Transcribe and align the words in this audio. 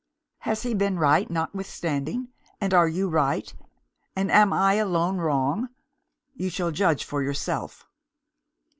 Has 0.39 0.63
he 0.63 0.73
been 0.73 0.97
right, 0.97 1.29
notwithstanding? 1.29 2.29
and 2.59 2.73
are 2.73 2.87
you 2.87 3.07
right? 3.07 3.53
And 4.15 4.31
am 4.31 4.51
I 4.51 4.73
alone 4.73 5.17
wrong? 5.19 5.69
You 6.33 6.49
shall 6.49 6.71
judge 6.71 7.03
for 7.03 7.21
yourself. 7.21 7.85